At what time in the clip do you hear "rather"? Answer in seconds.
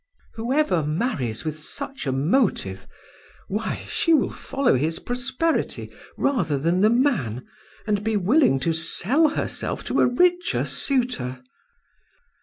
6.17-6.57